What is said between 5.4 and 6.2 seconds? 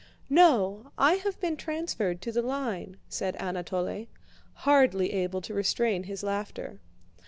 to restrain